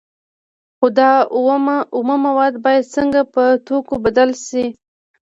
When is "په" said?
3.33-3.43